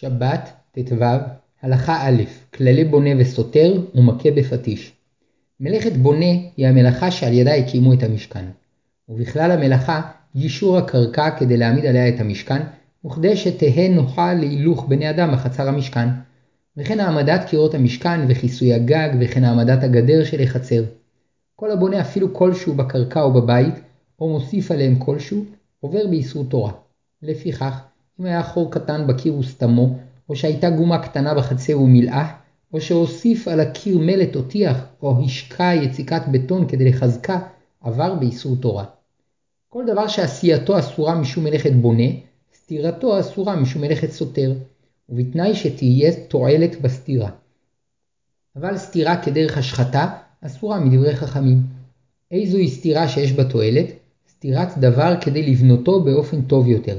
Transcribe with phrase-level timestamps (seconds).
[0.00, 1.04] שבת, ט"ו,
[1.62, 2.22] הלכה א',
[2.54, 4.92] כללי בונה וסותר ומכה בפטיש.
[5.60, 8.44] מלאכת בונה היא המלאכה שעל ידה הקימו את המשכן.
[9.08, 10.00] ובכלל המלאכה
[10.34, 12.62] יישור הקרקע כדי להעמיד עליה את המשכן,
[13.06, 16.08] וכדי שתהא נוחה להילוך בני אדם בחצר המשכן.
[16.76, 20.84] וכן העמדת קירות המשכן וכיסוי הגג וכן העמדת הגדר של החצר.
[21.56, 23.74] כל הבונה אפילו כלשהו בקרקע או בבית,
[24.20, 25.44] או מוסיף עליהם כלשהו,
[25.80, 26.72] עובר באיסור תורה.
[27.22, 27.80] לפיכך,
[28.20, 29.98] אם היה חור קטן בקיר וסתמו,
[30.28, 32.32] או שהייתה גומה קטנה בחצר ומילאה,
[32.72, 37.38] או שהוסיף על הקיר מלט או טיח, או השקע יציקת בטון כדי לחזקה,
[37.80, 38.84] עבר באיסור תורה.
[39.68, 42.08] כל דבר שעשייתו אסורה משום מלאכת בונה,
[42.56, 44.54] סתירתו אסורה משום מלאכת סותר,
[45.08, 47.30] ובתנאי שתהיה תועלת בסתירה.
[48.56, 50.06] אבל סתירה כדרך השחתה
[50.40, 51.62] אסורה מדברי חכמים.
[52.30, 53.86] איזוהי סתירה שיש בה תועלת?
[54.30, 56.98] סתירת דבר כדי לבנותו באופן טוב יותר.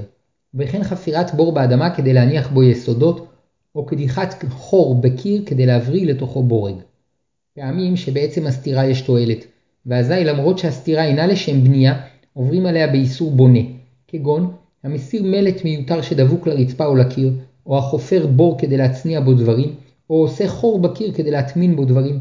[0.54, 3.28] וכן חפירת בור באדמה כדי להניח בו יסודות,
[3.76, 6.76] או קדיחת חור בקיר כדי להבריא לתוכו בורג.
[7.54, 9.46] פעמים שבעצם הסתירה יש תועלת,
[9.86, 12.02] ואזי למרות שהסתירה אינה לשם בנייה,
[12.34, 13.60] עוברים עליה באיסור בונה,
[14.08, 14.54] כגון
[14.84, 17.34] המסיר מלט מיותר שדבוק לרצפה או לקיר,
[17.66, 19.76] או החופר בור כדי להצניע בו דברים,
[20.10, 22.20] או עושה חור בקיר כדי להטמין בו דברים.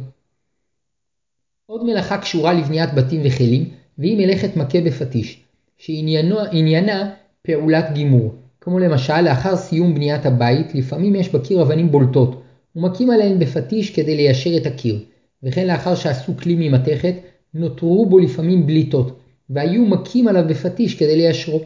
[1.66, 5.44] עוד מלאכה קשורה לבניית בתים וכלים, והיא מלאכת מכה בפטיש,
[5.78, 12.42] שעניינה פעולת גימור, כמו למשל לאחר סיום בניית הבית, לפעמים יש בקיר אבנים בולטות,
[12.76, 15.04] ומכים עליהן בפטיש כדי ליישר את הקיר,
[15.42, 17.14] וכן לאחר שעשו כלי ממתכת,
[17.54, 19.18] נותרו בו לפעמים בליטות,
[19.50, 21.60] והיו מכים עליו בפטיש כדי ליישרו.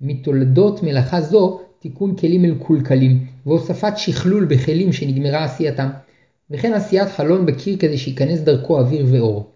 [0.00, 5.88] מתולדות מלאכה זו תיקון כלים מקולקלים, והוספת שכלול בכלים שנגמרה עשייתם,
[6.50, 9.50] וכן עשיית חלון בקיר כדי שייכנס דרכו אוויר ואור.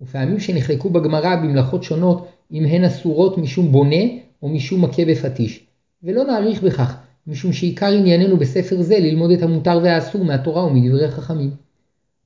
[0.00, 4.04] ופעמים שנחלקו בגמרא במלאכות שונות אם הן אסורות משום בונה
[4.42, 5.66] או משום מכה בפטיש.
[6.02, 11.50] ולא נאריך בכך, משום שעיקר ענייננו בספר זה ללמוד את המותר והאסור מהתורה ומדברי חכמים.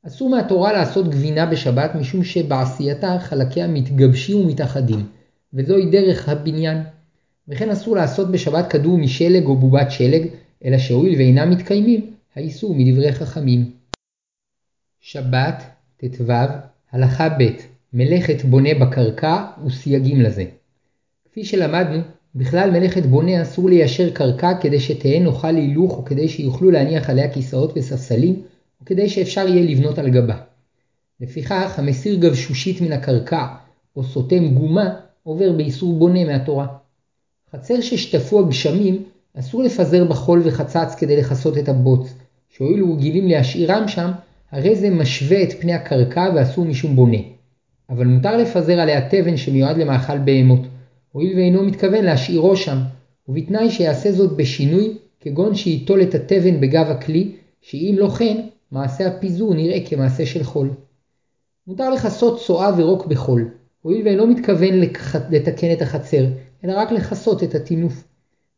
[0.06, 5.06] אסור מהתורה לעשות גבינה בשבת משום שבעשייתה חלקיה מתגבשים ומתאחדים,
[5.54, 6.82] וזוהי דרך הבניין.
[7.48, 10.26] וכן אסור לעשות בשבת כדור משלג או בובת שלג,
[10.64, 13.70] אלא שהואיל ואינם מתקיימים, האיסור מדברי חכמים.
[15.00, 15.64] שבת,
[15.96, 16.32] ט"ו,
[16.92, 17.48] הלכה ב'
[17.92, 20.44] מלאכת בונה בקרקע וסייגים לזה.
[21.36, 21.98] כפי שלמדנו,
[22.34, 27.32] בכלל מלאכת בונה אסור ליישר קרקע כדי שתהא נוחה להילוך או כדי שיוכלו להניח עליה
[27.32, 28.34] כיסאות וספסלים,
[28.80, 30.36] או כדי שאפשר יהיה לבנות על גבה.
[31.20, 33.46] לפיכך, המסיר גבשושית מן הקרקע,
[33.96, 36.66] או סותם גומה, עובר באיסור בונה מהתורה.
[37.52, 39.02] חצר ששטפו הגשמים,
[39.38, 42.14] אסור לפזר בחול וחצץ כדי לכסות את הבוץ,
[42.48, 44.10] שהואילו רגילים להשאירם שם,
[44.52, 47.18] הרי זה משווה את פני הקרקע ואסור משום בונה.
[47.90, 50.60] אבל מותר לפזר עליה תבן שמיועד למאכל בהמות,
[51.16, 52.78] הואיל ואינו מתכוון להשאירו שם,
[53.28, 59.54] ובתנאי שיעשה זאת בשינוי, כגון שייטול את התבן בגב הכלי, שאם לא כן, מעשה הפיזור
[59.54, 60.70] נראה כמעשה של חול.
[61.66, 63.48] מותר לכסות צואה ורוק בחול,
[63.82, 64.80] הואיל ואינו מתכוון
[65.30, 66.26] לתקן את החצר,
[66.64, 68.04] אלא רק לכסות את הטינוף.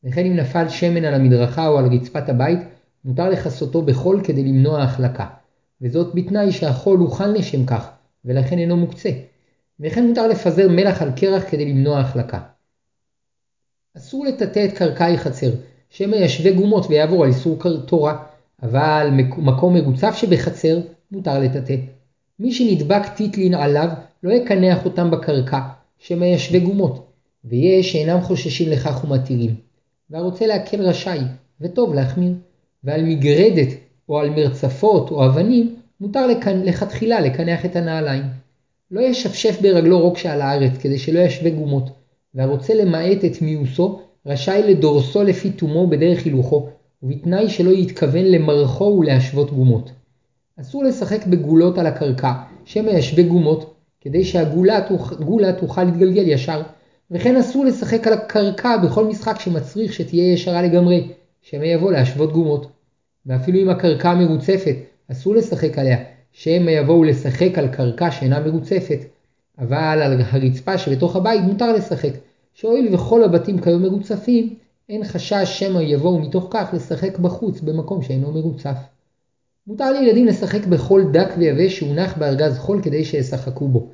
[0.05, 2.59] וכן אם נפל שמן על המדרכה או על רצפת הבית,
[3.05, 5.27] מותר לכסותו בחול כדי למנוע החלקה,
[5.83, 7.89] וזאת בתנאי שהחול הוכן לשם כך,
[8.25, 9.11] ולכן אינו מוקצה.
[9.81, 12.41] וכן מותר לפזר מלח על קרח כדי למנוע החלקה.
[13.97, 15.50] אסור לטאטא את קרקעי חצר,
[15.91, 18.25] שמא ישווה גומות ויעבור על איסור תורה,
[18.62, 20.78] אבל מקום מרוצף שבחצר
[21.12, 21.77] מותר לטאטא.
[22.38, 23.88] מי שנדבק טיטלין עליו
[24.22, 25.61] לא יקנח אותם בקרקע,
[25.99, 27.06] שמא ישווה גומות,
[27.44, 29.55] ויש שאינם חוששים לכך ומתירים.
[30.11, 31.21] והרוצה להקל רשאי,
[31.61, 32.33] וטוב להחמיר.
[32.84, 33.69] ועל מגרדת
[34.09, 36.27] או על מרצפות או אבנים מותר
[36.65, 38.22] לכתחילה לקנח את הנעליים.
[38.91, 41.91] לא ישפשף ברגלו רוק שעל הארץ כדי שלא ישווה גומות,
[42.34, 46.69] והרוצה למעט את מיוסו רשאי לדורסו לפי תומו בדרך הילוכו,
[47.03, 49.91] ובתנאי שלא יתכוון למרחו ולהשוות גומות.
[50.60, 52.32] אסור לשחק בגולות על הקרקע,
[52.65, 56.62] שמא ישווה גומות, כדי שהגולה תוכל להתגלגל ישר,
[57.10, 61.09] וכן אסור לשחק על הקרקע בכל משחק שמצריך שתהיה ישרה לגמרי,
[61.43, 62.66] שמא יבוא להשוות גומות.
[63.26, 64.76] ואפילו אם הקרקע מרוצפת,
[65.12, 65.99] אסור לשחק עליה,
[66.33, 68.99] שמא יבואו לשחק על קרקע שאינה מרוצפת,
[69.59, 72.13] אבל על הרצפה שבתוך הבית מותר לשחק,
[72.55, 74.55] שהואיל וכל הבתים כיום מרוצפים,
[74.89, 78.77] אין חשש שמא יבואו מתוך כך לשחק בחוץ במקום שאינו מרוצף.
[79.67, 83.89] מותר לילדים לשחק בחול דק ויבש שהונח בארגז חול כדי שישחקו בו,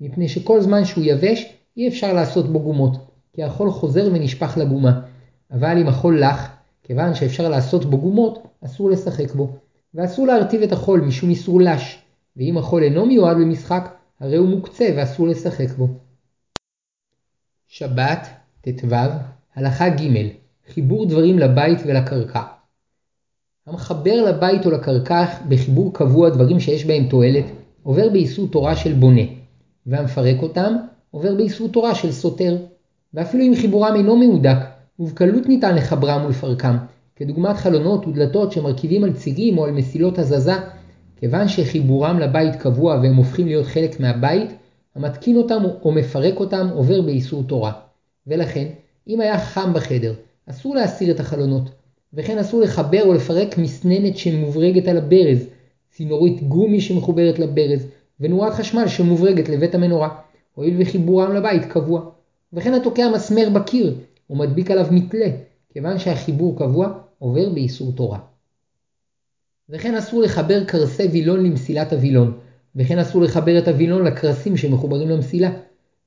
[0.00, 2.96] מפני שכל זמן שהוא יבש אי אפשר לעשות בו גומות,
[3.32, 5.00] כי החול חוזר ונשפך לגומה,
[5.52, 6.48] אבל אם החול לח,
[6.82, 9.56] כיוון שאפשר לעשות בו גומות, אסור לשחק בו.
[9.94, 11.98] ואסור להרטיב את החול משום איסור לש,
[12.36, 15.88] ואם החול אינו מיועד למשחק, הרי הוא מוקצה ואסור לשחק בו.
[17.68, 18.28] שבת,
[18.60, 18.94] ט"ו,
[19.54, 20.28] הלכה ג'
[20.68, 22.42] חיבור דברים לבית ולקרקע.
[23.66, 27.44] המחבר לבית או לקרקע בחיבור קבוע דברים שיש בהם תועלת,
[27.82, 29.22] עובר באיסור תורה של בונה,
[29.86, 30.76] והמפרק אותם
[31.10, 32.56] עובר באיסור תורה של סותר.
[33.14, 34.58] ואפילו אם חיבורם אינו מהודק,
[34.98, 36.76] ובקלות ניתן לחברם ולפרקם,
[37.20, 40.52] כדוגמת חלונות ודלתות שמרכיבים על צירים או על מסילות הזזה,
[41.16, 44.50] כיוון שחיבורם לבית קבוע והם הופכים להיות חלק מהבית,
[44.94, 47.72] המתקין אותם או מפרק אותם עובר באיסור תורה.
[48.26, 48.66] ולכן,
[49.08, 50.14] אם היה חם בחדר,
[50.46, 51.70] אסור להסיר את החלונות,
[52.14, 55.46] וכן אסור לחבר או לפרק מסננת שמוברגת על הברז,
[55.90, 57.86] צינורית גומי שמחוברת לברז,
[58.20, 60.08] ונורת חשמל שמוברגת לבית המנורה,
[60.54, 62.00] הואיל וחיבורם לבית קבוע.
[62.52, 63.94] וכן התוקע מסמר בקיר,
[64.30, 65.28] ומדביק עליו מתלה,
[65.72, 68.18] כיוון שהחיבור קבוע עובר באיסור תורה.
[69.68, 72.38] וכן אסור לחבר קרסי וילון למסילת הווילון,
[72.76, 75.50] וכן אסור לחבר את הווילון לקרסים שמחוברים למסילה,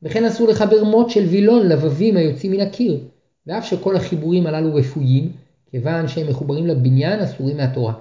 [0.03, 2.99] וכן אסור לחבר מוט של וילון לבבים היוצאים מן הקיר,
[3.47, 5.31] ואף שכל החיבורים הללו רפואיים,
[5.71, 7.93] כיוון שהם מחוברים לבניין אסורים מהתורה.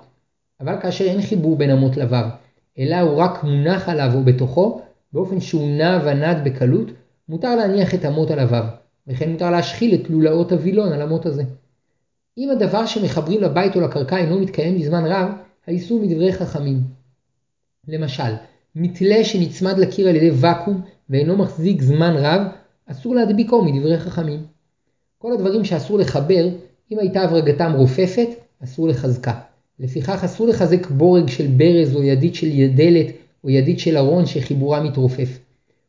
[0.60, 2.24] אבל כאשר אין חיבור בין המוט לבב,
[2.78, 4.80] אלא הוא רק מונח עליו או בתוכו,
[5.12, 6.88] באופן שהוא נע ונד בקלות,
[7.28, 8.64] מותר להניח את על הוו,
[9.06, 11.42] וכן מותר להשחיל את לולאות הווילון על המוט הזה.
[12.38, 15.28] אם הדבר שמחברים לבית או לקרקע אינו מתקיים בזמן רב,
[15.66, 16.80] האיסור מדברי חכמים.
[17.88, 18.32] למשל,
[18.76, 20.80] מתלה שנצמד לקיר על ידי ואקום
[21.10, 22.40] ואינו מחזיק זמן רב,
[22.86, 24.46] אסור להדביקו מדברי חכמים.
[25.18, 26.48] כל הדברים שאסור לחבר,
[26.92, 28.28] אם הייתה הברגתם רופפת,
[28.64, 29.40] אסור לחזקה.
[29.78, 33.06] לפיכך אסור לחזק בורג של ברז או ידית של דלת
[33.44, 35.38] או ידית של ארון שחיבורה מתרופף.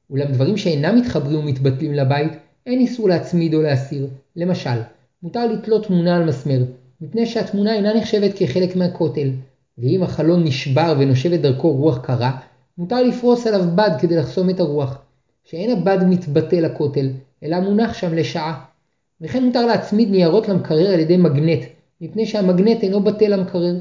[0.10, 2.34] אולם דברים שאינם מתחברים ומתבטלים לבית,
[2.66, 4.07] אין איסור להצמיד או להסיר.
[4.36, 4.80] למשל,
[5.23, 6.63] מותר לתלות תמונה על מסמר,
[7.01, 9.29] מפני שהתמונה אינה נחשבת כחלק מהכותל,
[9.77, 12.39] ואם החלון נשבר ונושבת דרכו רוח קרה,
[12.77, 14.97] מותר לפרוס עליו בד כדי לחסום את הרוח,
[15.43, 17.09] שאין הבד מתבטא לכותל,
[17.43, 18.65] אלא מונח שם לשעה.
[19.21, 21.59] וכן מותר להצמיד ניירות למקרר על ידי מגנט,
[22.01, 23.75] מפני שהמגנט אינו בטל למקרר.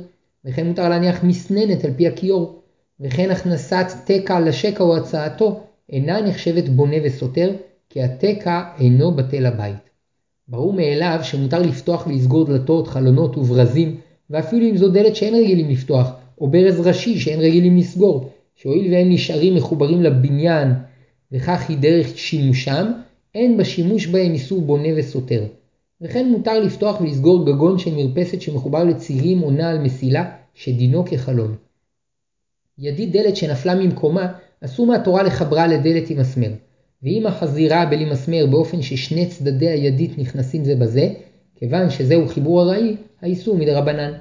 [0.44, 2.62] וכן מותר להניח מסננת על פי הכיור.
[3.00, 5.60] וכן הכנסת תקע לשקע או הצעתו
[5.90, 7.50] אינה נחשבת בונה וסותר,
[7.90, 9.91] כי התקע אינו בטל הבית.
[10.48, 13.96] ברור מאליו שמותר לפתוח ולסגור דלתות, חלונות וברזים,
[14.30, 16.10] ואפילו אם זו דלת שאין רגילים לפתוח,
[16.40, 20.72] או ברז ראשי שאין רגילים לסגור, שהואיל והם נשארים מחוברים לבניין,
[21.32, 22.92] וכך היא דרך שימושם,
[23.34, 25.44] אין בשימוש בהם איסור בונה וסותר.
[26.00, 31.56] וכן מותר לפתוח ולסגור גגון של מרפסת שמחובר לצירים או נעל מסילה, שדינו כחלון.
[32.78, 34.32] ידית דלת שנפלה ממקומה,
[34.64, 36.50] אסור מהתורה לחברה לדלת עם מסמר.
[37.02, 41.08] ואם החזירה בלי מסמר באופן ששני צדדי הידית נכנסים זה בזה,
[41.56, 44.12] כיוון שזהו חיבור ארעי, האיסור מדרבנן.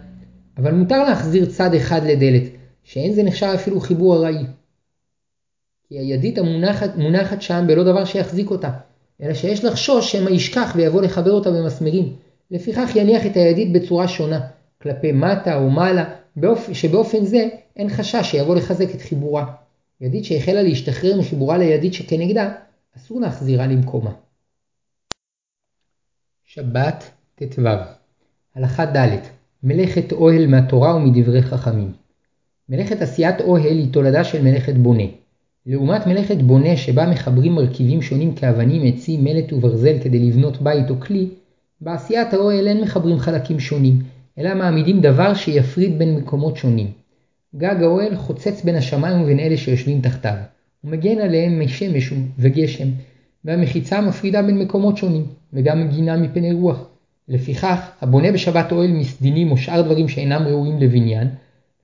[0.58, 2.44] אבל מותר להחזיר צד אחד לדלת,
[2.84, 4.44] שאין זה נחשב אפילו חיבור ארעי.
[5.88, 8.70] כי הידית המונחת מונחת שם בלא דבר שיחזיק אותה,
[9.22, 12.14] אלא שיש לחשוש שמא ישכח ויבוא לחבר אותה במסמרים.
[12.52, 14.40] לפיכך יניח את הידית בצורה שונה,
[14.82, 16.06] כלפי מטה או מעלה,
[16.36, 16.70] באופ...
[16.74, 19.46] שבאופן זה אין חשש שיבוא לחזק את חיבורה.
[20.02, 22.54] ידית שהחלה להשתחרר מחיבורה לידית שכנגדה,
[22.98, 24.12] אסור להחזירה למקומה.
[26.44, 27.62] שבת ט"ו
[28.56, 29.18] הלכה ד'
[29.64, 31.92] מלאכת אוהל מהתורה ומדברי חכמים.
[32.70, 35.04] מלאכת עשיית אוהל היא תולדה של מלאכת בונה.
[35.66, 41.00] לעומת מלאכת בונה שבה מחברים מרכיבים שונים כאבנים, עצים, מלט וברזל כדי לבנות בית או
[41.00, 41.30] כלי,
[41.82, 44.04] בעשיית האוהל אין מחברים חלקים שונים,
[44.38, 46.92] אלא מעמידים דבר שיפריד בין מקומות שונים.
[47.56, 50.36] גג האוהל חוצץ בין השמיים ובין אלה שיושבים תחתיו,
[50.84, 52.88] ומגן עליהם משמש וגשם,
[53.46, 56.88] והמחיצה מפרידה בין מקומות שונים, וגם מגינה מפני רוח.
[57.28, 61.28] לפיכך, הבונה בשבת אוהל מסדינים או שאר דברים שאינם ראויים לבניין,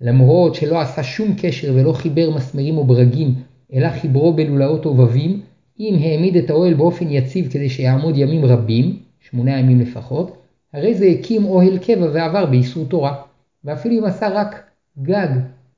[0.01, 3.35] למרות שלא עשה שום קשר ולא חיבר מסמרים או ברגים,
[3.73, 5.41] אלא חיברו בלולאות ובבים,
[5.79, 10.37] אם העמיד את האוהל באופן יציב כדי שיעמוד ימים רבים, שמונה ימים לפחות,
[10.73, 13.15] הרי זה הקים אוהל קבע ועבר באיסור תורה,
[13.63, 14.63] ואפילו אם עשה רק
[15.01, 15.29] גג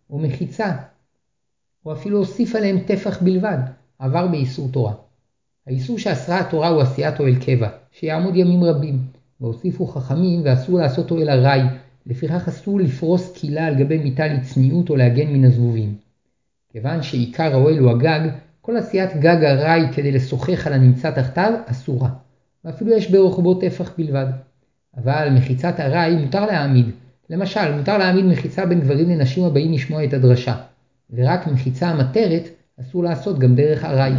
[0.09, 0.71] או מחיצה,
[1.89, 3.58] או אפילו הוסיף עליהם טפח בלבד,
[4.00, 4.93] עבר באיסור תורה.
[5.67, 9.00] האיסור שאסרה התורה הוא עשיית אוהל קבע, שיעמוד ימים רבים,
[9.41, 11.62] והוסיפו חכמים ואסור לעשות אוהל ארעי,
[12.05, 15.96] לפיכך אסור לפרוס קילה על גבי מיטה לצניעות או להגן מן הזבובים.
[16.72, 18.29] כיוון שעיקר האוהל הוא הגג,
[18.62, 22.10] כל עשיית גג ארעי כדי לשוחח על הנמצא תחתיו אסורה,
[22.65, 24.27] ואפילו יש ברוחבו טפח בלבד.
[24.98, 26.86] אבל מחיצת ארעי מותר להעמיד,
[27.29, 30.55] למשל מותר להעמיד מחיצה בין גברים לנשים הבאים לשמוע את הדרשה,
[31.13, 32.49] ורק מחיצה המטרת
[32.81, 34.13] אסור לעשות גם דרך ארעי.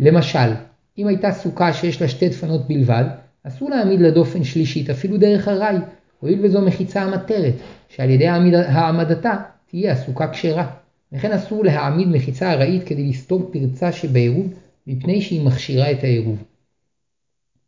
[0.00, 0.52] למשל,
[0.98, 3.04] אם הייתה סוכה שיש לה שתי דפנות בלבד,
[3.42, 5.76] אסור להעמיד לדופן שלישית אפילו דרך ארעי,
[6.20, 7.54] הואיל וזו מחיצה המטרת,
[7.88, 10.70] שעל ידי העמדתה תהיה הסוכה כשרה.
[11.12, 14.54] וכן אסור להעמיד מחיצה ארעית כדי לסתום פרצה שבעירוב,
[14.86, 16.42] מפני שהיא מכשירה את העירוב.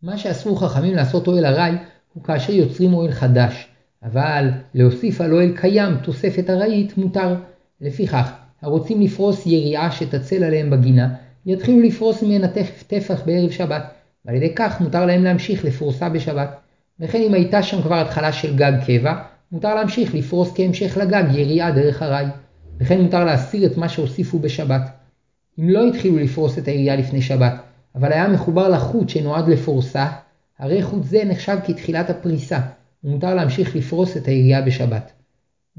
[0.03, 1.73] מה שאסור חכמים לעשות אוהל ארעי,
[2.15, 3.69] הוא כאשר יוצרים אוהל חדש,
[4.03, 7.35] אבל להוסיף על אוהל קיים תוספת ארעית מותר.
[7.81, 11.15] לפיכך, הרוצים לפרוס יריעה שתצל עליהם בגינה,
[11.47, 12.49] יתחילו לפרוס ממנה
[12.87, 13.83] טפח בערב שבת,
[14.25, 16.59] ועל ידי כך מותר להם להמשיך לפרוסה בשבת.
[17.01, 21.71] וכן אם הייתה שם כבר התחלה של גג קבע, מותר להמשיך לפרוס כהמשך לגג יריעה
[21.71, 22.27] דרך ארעי.
[22.81, 24.91] וכן מותר להסיר את מה שהוסיפו בשבת.
[25.59, 27.53] אם לא התחילו לפרוס את היריעה לפני שבת,
[27.95, 30.07] אבל היה מחובר לחוט שנועד לפורסה,
[30.59, 32.59] הרי חוט זה נחשב כתחילת הפריסה,
[33.05, 35.20] ומותר להמשיך לפרוס את היריעה בשבת.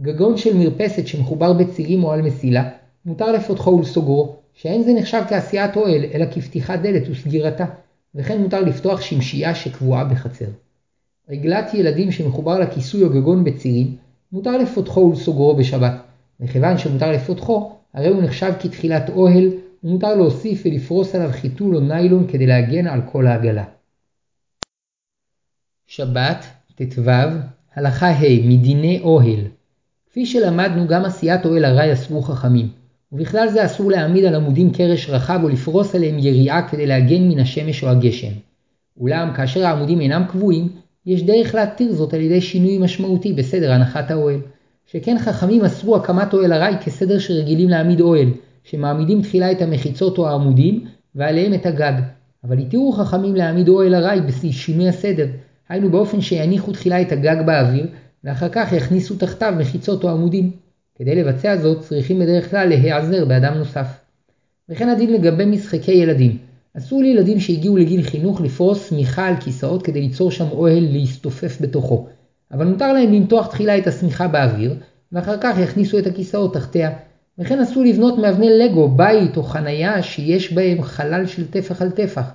[0.01, 2.70] גגון של מרפסת שמחובר בצירים או על מסילה,
[3.05, 7.65] מותר לפותחו ולסוגרו, שאין זה נחשב כעשיית אוהל, אלא כפתיחת דלת וסגירתה,
[8.15, 10.46] וכן מותר לפתוח שמשייה שקבועה בחצר.
[11.29, 13.96] רגלת ילדים שמחובר לכיסוי או גגון בצירים,
[14.31, 15.93] מותר לפותחו ולסוגרו בשבת,
[16.39, 19.50] מכיוון שמותר לפותחו, הרי הוא נחשב כתחילת אוהל,
[19.84, 23.63] ומותר להוסיף ולפרוס עליו חיתול או ניילון כדי להגן על כל העגלה.
[25.88, 27.12] שבת, ט"ו,
[27.75, 29.61] הלכה ה' מדיני אוהל.
[30.12, 32.68] כפי שלמדנו גם עשיית אוהל ארעי אסרו חכמים,
[33.12, 37.39] ובכלל זה אסור להעמיד על עמודים קרש רחב או לפרוס עליהם יריעה כדי להגן מן
[37.39, 38.32] השמש או הגשם.
[39.00, 40.70] אולם כאשר העמודים אינם קבועים,
[41.06, 44.39] יש דרך להתיר זאת על ידי שינוי משמעותי בסדר הנחת האוהל.
[44.91, 48.30] שכן חכמים אסרו הקמת אוהל ארעי כסדר שרגילים להעמיד אוהל,
[48.63, 51.94] שמעמידים תחילה את המחיצות או העמודים, ועליהם את הגג.
[52.44, 55.27] אבל התירו חכמים להעמיד אוהל ארעי בשינוי הסדר,
[55.70, 57.88] היינו באופן שיניחו תחילה את הגג באוויר,
[58.24, 60.51] ואחר כך יכניסו תחתיו מחיצות או עמודים.
[60.96, 63.88] כדי לבצע זאת צריכים בדרך כלל להיעזר באדם נוסף.
[64.70, 66.38] וכן הדין לגבי משחקי ילדים.
[66.78, 72.08] אסור לילדים שהגיעו לגיל חינוך לפרוס שמיכה על כיסאות כדי ליצור שם אוהל להסתופף בתוכו.
[72.51, 74.75] אבל מותר להם למתוח תחילה את השמיכה באוויר,
[75.12, 76.92] ואחר כך יכניסו את הכיסאות תחתיה.
[77.40, 82.32] וכן אסור לבנות מאבני לגו, בית או חנייה שיש בהם חלל של טפח על טפח.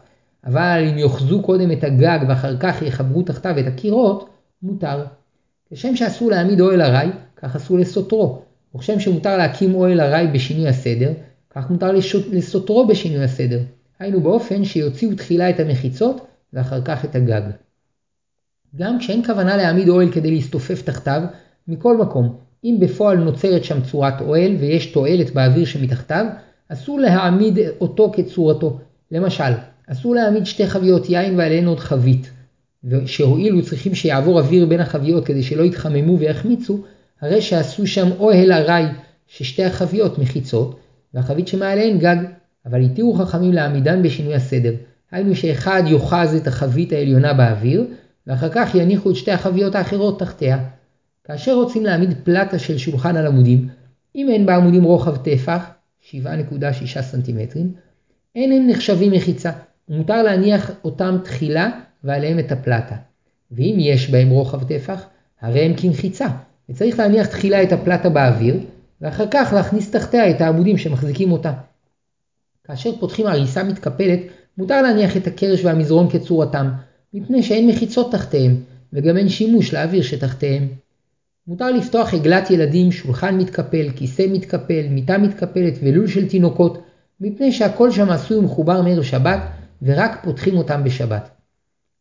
[0.46, 4.30] אבל אם יאחזו קודם את הגג ואחר כך יחברו תחתיו את הקירות,
[4.62, 5.04] מותר.
[5.74, 8.42] כשם שאסור להעמיד אוהל ארעי, כך אסור לסותרו.
[8.74, 11.12] וכשם שמותר להקים אוהל ארעי בשינוי הסדר,
[11.50, 11.92] כך מותר
[12.32, 13.60] לסותרו בשינוי הסדר.
[13.98, 17.42] היינו באופן שיוציאו תחילה את המחיצות ואחר כך את הגג.
[18.76, 21.22] גם כשאין כוונה להעמיד אוהל כדי להסתופף תחתיו,
[21.68, 26.26] מכל מקום, אם בפועל נוצרת שם צורת אוהל ויש תועלת באוויר שמתחתיו,
[26.68, 28.78] אסור להעמיד אותו כצורתו.
[29.10, 29.52] למשל,
[29.86, 32.30] אסור להעמיד שתי חביות יין ועליהן עוד חבית,
[33.06, 36.84] שהואילו צריכים שיעבור אוויר בין החביות כדי שלא יתחממו ויחמיצו,
[37.20, 38.84] הרי שעשו שם אוהל ארעי
[39.26, 40.80] ששתי החביות מחיצות,
[41.14, 42.16] והחבית שמעליהן גג,
[42.66, 44.74] אבל התירו חכמים להעמידן בשינוי הסדר,
[45.10, 47.84] היינו שאחד יאחז את החבית העליונה באוויר,
[48.26, 50.58] ואחר כך יניחו את שתי החביות האחרות תחתיה.
[51.24, 53.68] כאשר רוצים להעמיד פלטה של שולחן על עמודים,
[54.16, 55.64] אם אין בעמודים רוחב טפח,
[56.10, 57.72] 7.6 סנטימטרים,
[58.34, 59.50] אין הם נחשבים מחיצה,
[59.88, 61.70] ומותר להניח אותם תחילה
[62.04, 62.96] ועליהם את הפלטה.
[63.50, 65.06] ואם יש בהם רוחב טפח,
[65.40, 66.26] הרי הם כמחיצה,
[66.68, 68.56] וצריך להניח תחילה את הפלטה באוויר,
[69.00, 71.52] ואחר כך להכניס תחתיה את העמודים שמחזיקים אותה.
[72.64, 74.20] כאשר פותחים עריסה מתקפלת,
[74.58, 76.70] מותר להניח את הקרש והמזרון כצורתם,
[77.14, 78.56] מפני שאין מחיצות תחתיהם,
[78.92, 80.68] וגם אין שימוש לאוויר שתחתיהם.
[81.46, 86.82] מותר לפתוח עגלת ילדים, שולחן מתקפל, כיסא מתקפל, מיטה מתקפלת ולול של תינוקות,
[87.20, 89.40] מפני שהכל שם עשוי ומחובר מערב שבת,
[89.82, 91.35] ורק פותחים אותם בשבת.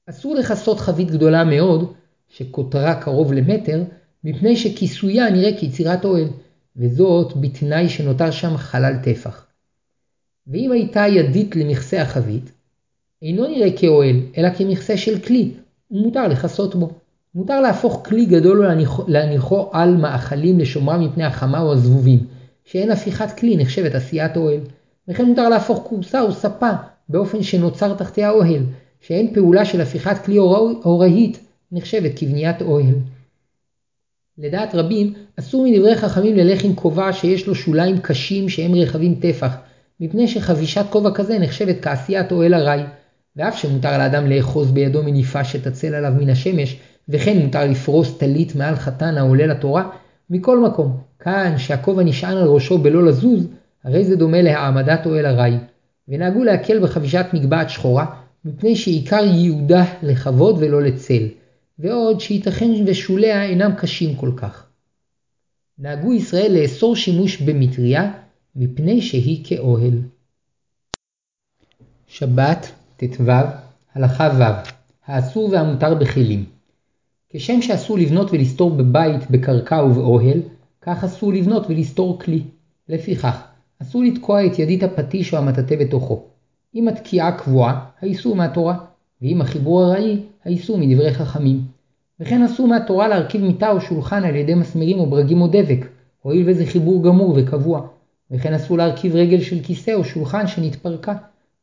[0.09, 1.93] אסור לכסות חבית גדולה מאוד,
[2.29, 3.83] שקוטרה קרוב למטר,
[4.23, 6.27] מפני שכיסויה נראה כיצירת אוהל,
[6.75, 9.45] וזאת בתנאי שנותר שם חלל טפח.
[10.47, 12.51] ואם הייתה ידית למכסה החבית,
[13.21, 15.51] אינו נראה כאוהל, אלא כמכסה של כלי,
[15.91, 16.91] ומותר לכסות בו.
[17.35, 18.65] מותר להפוך כלי גדול
[19.07, 22.19] ולהניחו על מאכלים לשומרם מפני החמה או הזבובים,
[22.65, 24.59] שאין הפיכת כלי נחשבת עשיית אוהל.
[25.07, 26.71] וכן מותר להפוך כורסה או ספה
[27.09, 28.63] באופן שנוצר תחתיה אוהל,
[29.07, 30.37] שאין פעולה של הפיכת כלי
[30.83, 31.39] הוראית
[31.71, 32.95] נחשבת כבניית אוהל.
[34.37, 39.55] לדעת רבים, אסור מדברי חכמים ללך עם כובע שיש לו שוליים קשים שהם רחבים טפח,
[39.99, 42.83] מפני שחבישת כובע כזה נחשבת כעשיית אוהל ארעי.
[43.35, 46.77] ואף שמותר לאדם לאחוז בידו מניפה שתצל עליו מן השמש,
[47.09, 49.89] וכן מותר לפרוס טלית מעל חתן העולה לתורה,
[50.29, 53.47] מכל מקום, כאן שהכובע נשען על ראשו בלא לזוז,
[53.83, 55.57] הרי זה דומה להעמדת אוהל ארעי.
[56.07, 58.05] ונהגו להקל בחבישת מגבעת שחורה,
[58.45, 61.27] מפני שעיקר ייעודה לכבוד ולא לצל,
[61.79, 64.65] ועוד שייתכן ושוליה אינם קשים כל כך.
[65.79, 68.11] נהגו ישראל לאסור שימוש במטריה,
[68.55, 70.01] מפני שהיא כאוהל.
[72.07, 73.31] שבת, ט"ו,
[73.95, 74.69] הלכה ו'
[75.05, 76.45] האסור והמותר בכלים.
[77.29, 80.41] כשם שאסור לבנות ולסתור בבית, בקרקע ובאוהל,
[80.81, 82.43] כך אסור לבנות ולסתור כלי.
[82.89, 83.47] לפיכך,
[83.81, 86.34] אסור לתקוע את ידית הפטיש או המטאטא בתוכו.
[86.75, 88.77] אם התקיעה קבועה, האיסור מהתורה,
[89.21, 91.61] ואם החיבור ארעי, האיסור מדברי חכמים.
[92.19, 95.87] וכן אסור מהתורה להרכיב מיטה או שולחן על ידי מסמרים או ברגים או דבק,
[96.21, 97.87] הואיל וזה חיבור גמור וקבוע,
[98.31, 101.13] וכן אסור להרכיב רגל של כיסא או שולחן שנתפרקה,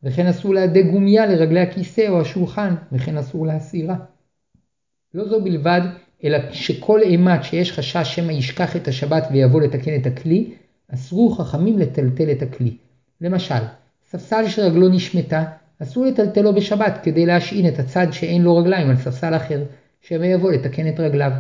[0.02, 3.97] וכן אסור להדק גומייה לרגלי הכיסא או השולחן, וכן אסור להסירה.
[5.14, 5.81] לא זו בלבד,
[6.25, 10.54] אלא שכל אימת שיש חשש שמא ישכח את השבת ויבוא לתקן את הכלי,
[10.95, 12.76] אסרו חכמים לטלטל את הכלי.
[13.21, 13.62] למשל,
[14.12, 15.45] ספסל שרגלו נשמטה,
[15.83, 19.62] אסור לטלטלו בשבת כדי להשעין את הצד שאין לו רגליים על ספסל אחר,
[20.00, 21.33] שמא יבוא לתקן את רגליו.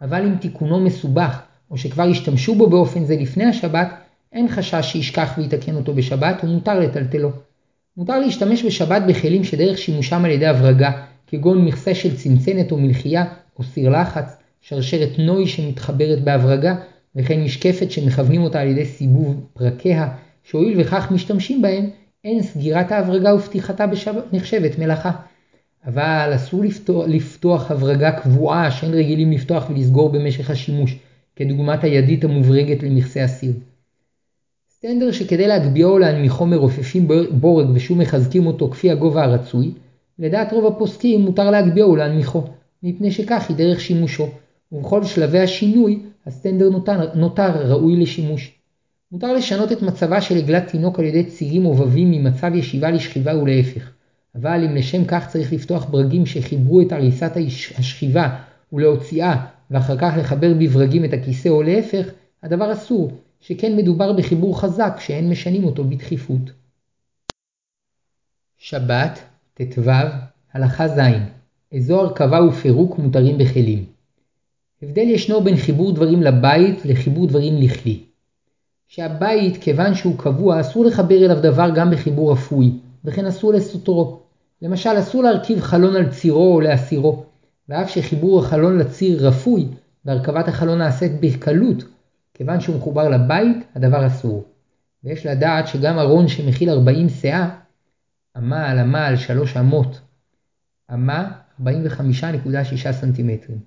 [0.00, 3.88] אבל אם תיקונו מסובך, או שכבר השתמשו בו באופן זה לפני השבת,
[4.32, 7.30] אין חשש שישכח ויתקן אותו בשבת ומותר לטלטלו.
[7.96, 13.24] מותר להשתמש בשבת בכלים שדרך שימושם על ידי הברגה, כגון מכסה של צנצנת או מלחייה,
[13.58, 16.74] או סיר לחץ, שרשרת נוי שמתחברת בהברגה,
[17.16, 20.08] וכן משקפת שמכוונים אותה על ידי סיבוב פרקיה,
[20.50, 21.90] שהואיל וכך משתמשים בהם,
[22.24, 25.10] אין סגירת ההברגה ופתיחתה בשבת נחשבת מלאכה.
[25.86, 30.96] אבל אסור לפתוח, לפתוח הברגה קבועה שאין רגילים לפתוח ולסגור במשך השימוש,
[31.36, 33.52] כדוגמת הידית המוברגת למכסה הסיר.
[34.70, 39.70] סטנדר שכדי להגביהו להנמיכו מרופפים בורג ושוב מחזקים אותו כפי הגובה הרצוי,
[40.18, 42.44] לדעת רוב הפוסקים מותר להגביהו להנמיכו,
[42.82, 44.28] מפני שכך היא דרך שימושו,
[44.72, 48.55] ובכל שלבי השינוי הסטנדר נותר, נותר ראוי לשימוש.
[49.12, 53.90] מותר לשנות את מצבה של עגלת תינוק על ידי צירים עובבים ממצב ישיבה לשכיבה ולהפך,
[54.34, 57.32] אבל אם לשם כך צריך לפתוח ברגים שחיברו את עריסת
[57.78, 58.38] השכיבה
[58.72, 62.10] ולהוציאה ואחר כך לחבר בברגים את הכיסא או להפך,
[62.42, 66.50] הדבר אסור, שכן מדובר בחיבור חזק שאין משנים אותו בדחיפות.
[68.58, 69.20] שבת,
[69.54, 69.90] ט"ו,
[70.52, 71.00] הלכה ז'
[71.76, 73.84] אזור הרכבה ופירוק מותרים בכלים.
[74.82, 78.05] הבדל ישנו בין חיבור דברים לבית לחיבור דברים לכלי.
[78.88, 82.72] שהבית, כיוון שהוא קבוע, אסור לחבר אליו דבר גם בחיבור אפוי,
[83.04, 84.20] וכן אסור לסותרו.
[84.62, 87.24] למשל, אסור להרכיב חלון על צירו או להסירו,
[87.68, 89.68] ואף שחיבור החלון לציר רפוי,
[90.04, 91.84] והרכבת החלון נעשית בקלות,
[92.34, 94.44] כיוון שהוא מחובר לבית, הדבר אסור.
[95.04, 97.48] ויש לדעת שגם ארון שמכיל 40 שאה,
[98.36, 100.00] אמה על אמה על 3 אמות,
[100.94, 101.66] אמה 45.6
[102.92, 103.58] סנטימטרים.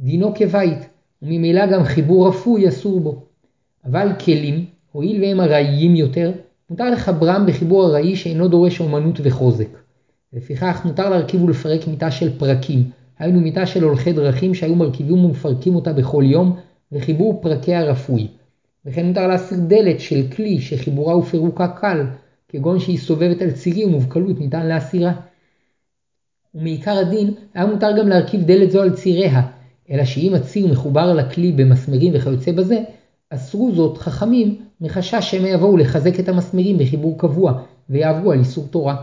[0.00, 0.78] דינו כבית,
[1.22, 3.23] וממילא גם חיבור רפוי אסור בו.
[3.86, 6.32] אבל כלים, הואיל והם ארעיים יותר,
[6.70, 9.68] מותר לחברם בחיבור ארעי שאינו דורש אומנות וחוזק.
[10.32, 15.74] לפיכך מותר להרכיב ולפרק מיטה של פרקים, היינו מיטה של הולכי דרכים שהיו מרכיבים ומפרקים
[15.74, 16.56] אותה בכל יום,
[16.92, 18.28] וחיבור פרקיה רפוי.
[18.86, 22.06] וכן מותר להסיר דלת של כלי שחיבורה ופירוקה קל,
[22.48, 25.12] כגון שהיא סובבת על צירים ובקלות ניתן להסירה.
[26.54, 29.42] ומעיקר הדין היה מותר גם להרכיב דלת זו על ציריה,
[29.90, 32.82] אלא שאם הציר מחובר לכלי במסמרים וכיוצא בזה,
[33.34, 38.96] אסרו זאת חכמים מחשש שמא יבואו לחזק את המסמרים בחיבור קבוע, ויעברו על איסור תורה.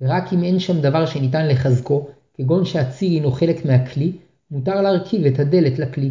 [0.00, 4.12] ורק אם אין שם דבר שניתן לחזקו, כגון שהציר הינו חלק מהכלי,
[4.50, 6.10] מותר להרכיב את הדלת לכלי.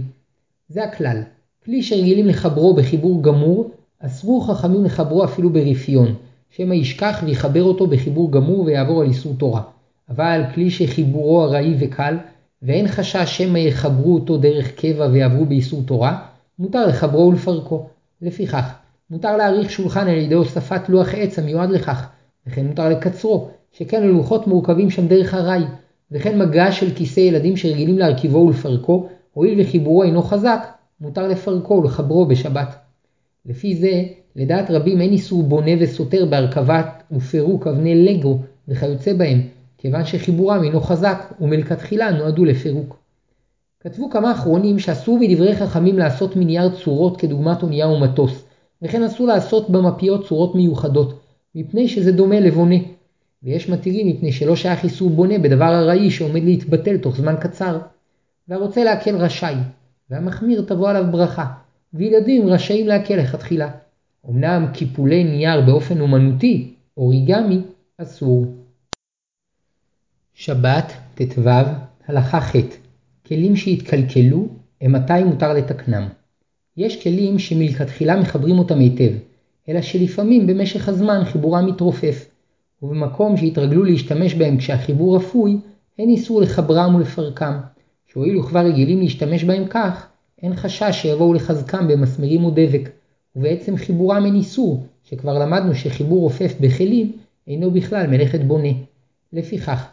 [0.69, 1.21] זה הכלל.
[1.65, 6.15] כלי שרגילים לחברו בחיבור גמור, אסרו חכמים לחברו אפילו ברפיון,
[6.49, 9.61] שמא ישכח ויחבר אותו בחיבור גמור ויעבור על איסור תורה.
[10.09, 12.17] אבל כלי שחיבורו ארעי וקל,
[12.61, 16.25] ואין חשש שמא יחברו אותו דרך קבע ויעברו באיסור תורה,
[16.59, 17.87] מותר לחברו ולפרקו.
[18.21, 18.73] לפיכך,
[19.09, 22.07] מותר להאריך שולחן על ידי הוספת לוח עץ המיועד לכך,
[22.47, 25.63] וכן מותר לקצרו, שכן הלוחות מורכבים שם דרך ארעי,
[26.11, 30.67] וכן מגע של כיסא ילדים שרגילים להרכיבו ולפרקו, הואיל וחיבורו אינו חזק,
[31.01, 32.75] מותר לפרקו ולחברו בשבת.
[33.45, 34.03] לפי זה,
[34.35, 39.41] לדעת רבים אין איסור בונה וסותר בהרכבת ופירוק אבני לגו וכיוצא בהם,
[39.77, 42.97] כיוון שחיבורם אינו חזק ומלכתחילה נועדו לפירוק.
[43.89, 48.43] כתבו כמה אחרונים שאסור בדברי חכמים לעשות מנייר צורות כדוגמת אונייה ומטוס,
[48.81, 51.19] וכן אסור לעשות במפיות צורות מיוחדות,
[51.55, 52.75] מפני שזה דומה לבונה.
[53.43, 57.79] ויש מתירים מפני שלא שייך איסור בונה בדבר ארעי שעומד להתבטל תוך זמן קצר.
[58.47, 59.55] והרוצה להקל רשאי,
[60.09, 61.45] והמחמיר תבוא עליו ברכה,
[61.93, 63.69] וילדים רשאים להקל לכתחילה.
[64.29, 67.61] אמנם קיפולי נייר באופן אומנותי, אוריגמי,
[67.97, 68.45] אסור.
[70.33, 71.49] שבת, ט"ו,
[72.07, 72.55] הלכה ח'
[73.27, 74.47] כלים שהתקלקלו,
[74.83, 76.07] מתי מותר לתקנם.
[76.77, 79.11] יש כלים שמלכתחילה מחברים אותם היטב,
[79.69, 82.25] אלא שלפעמים במשך הזמן חיבורם מתרופף,
[82.81, 85.57] ובמקום שהתרגלו להשתמש בהם כשהחיבור אפוי,
[85.99, 87.57] אין איסור לחברם ולפרקם,
[88.11, 90.07] שהואילו כבר רגילים להשתמש בהם כך,
[90.41, 92.89] אין חשש שיבואו לחזקם במסמרים או דבק,
[93.35, 97.11] ובעצם חיבורם אין איסור, שכבר למדנו שחיבור רופף בכלים
[97.47, 98.69] אינו בכלל מלאכת בונה.
[99.33, 99.87] לפיכך,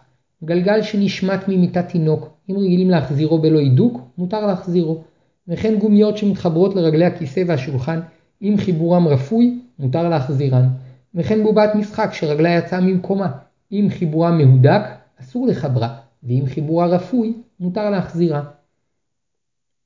[0.44, 5.02] גלגל שנשמט ממיטת תינוק, אם רגילים להחזירו בלא הידוק, מותר להחזירו.
[5.48, 8.00] וכן גומיות שמתחברות לרגלי הכיסא והשולחן,
[8.42, 10.68] אם חיבורם רפוי, מותר להחזירן.
[11.14, 13.32] וכן בובת משחק שרגלה יצאה ממקומה,
[13.72, 14.82] אם חיבורה מהודק,
[15.20, 18.42] אסור לחברה, ואם חיבורה רפוי, מותר להחזירה.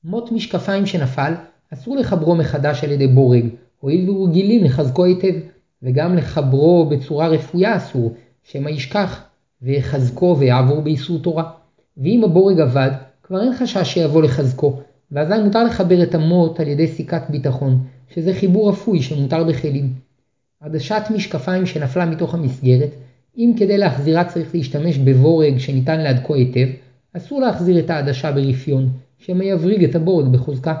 [0.03, 1.33] מוט משקפיים שנפל,
[1.73, 3.45] אסור לחברו מחדש על ידי בורג,
[3.79, 5.33] הואיל והוא רגילים לחזקו היטב,
[5.83, 9.28] וגם לחברו בצורה רפויה אסור, שמא ישכח,
[9.61, 11.51] ויחזקו ויעבור באיסור תורה.
[11.97, 12.91] ואם הבורג עבד,
[13.23, 14.79] כבר אין חשש שיבוא לחזקו,
[15.11, 19.93] ואזי מותר לחבר את המוט על ידי סיכת ביטחון, שזה חיבור רפוי שמותר בכלים.
[20.61, 22.89] עדשת משקפיים שנפלה מתוך המסגרת,
[23.37, 26.67] אם כדי להחזירה צריך להשתמש בבורג שניתן להדקו היטב,
[27.17, 30.75] אסור להחזיר את העדשה ברפיון, שמא יבריג את הבורג בחוזקה.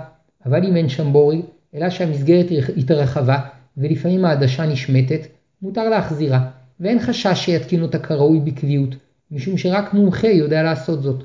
[0.45, 1.39] אבל אם אין שם בורג,
[1.75, 2.45] אלא שהמסגרת
[2.77, 3.39] התרחבה,
[3.77, 5.27] ולפעמים העדשה נשמטת,
[5.61, 8.95] מותר להחזירה, ואין חשש שיתקין אותה כראוי בקביעות,
[9.31, 11.23] משום שרק מומחה יודע לעשות זאת.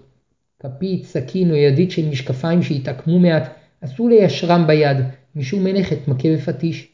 [0.61, 4.97] כפית, סכין או ידית של משקפיים שהתעקמו מעט, אסור ליישרם ביד,
[5.37, 6.89] משום מלאכת מכה בפטיש.